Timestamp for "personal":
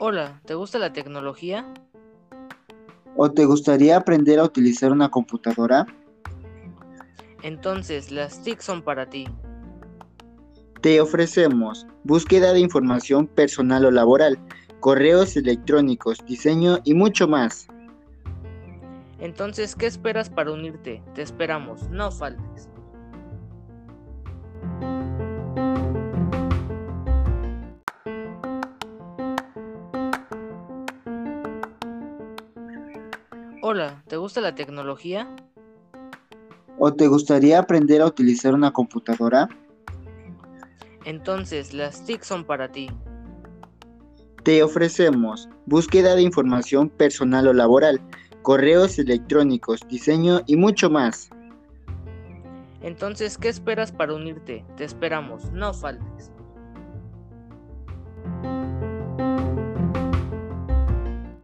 13.28-13.84, 46.88-47.46